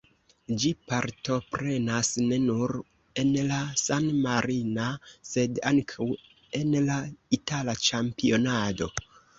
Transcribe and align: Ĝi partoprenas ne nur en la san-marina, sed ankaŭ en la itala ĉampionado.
Ĝi 0.61 0.69
partoprenas 0.91 2.09
ne 2.31 2.39
nur 2.47 2.73
en 3.25 3.31
la 3.51 3.61
san-marina, 3.83 4.89
sed 5.35 5.63
ankaŭ 5.75 6.11
en 6.63 6.77
la 6.91 7.01
itala 7.41 7.81
ĉampionado. 7.89 8.95